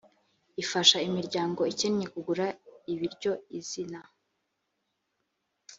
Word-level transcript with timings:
ifasha 0.63 0.97
imiryango 1.07 1.61
ikennye 1.73 2.05
kugura 2.13 2.45
ibiryo 2.91 3.33
izina 3.59 3.99